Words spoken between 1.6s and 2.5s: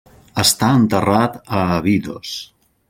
Abidos.